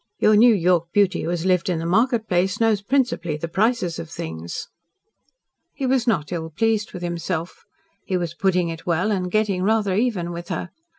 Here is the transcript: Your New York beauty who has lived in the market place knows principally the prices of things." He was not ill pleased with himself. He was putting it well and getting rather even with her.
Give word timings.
Your 0.17 0.35
New 0.35 0.55
York 0.55 0.91
beauty 0.91 1.21
who 1.21 1.29
has 1.29 1.45
lived 1.45 1.69
in 1.69 1.77
the 1.77 1.85
market 1.85 2.27
place 2.27 2.59
knows 2.59 2.81
principally 2.81 3.37
the 3.37 3.47
prices 3.47 3.99
of 3.99 4.09
things." 4.09 4.67
He 5.75 5.85
was 5.85 6.07
not 6.07 6.31
ill 6.31 6.49
pleased 6.49 6.91
with 6.93 7.03
himself. 7.03 7.65
He 8.03 8.17
was 8.17 8.33
putting 8.33 8.69
it 8.69 8.87
well 8.87 9.11
and 9.11 9.29
getting 9.29 9.61
rather 9.61 9.93
even 9.93 10.31
with 10.31 10.49
her. 10.49 10.71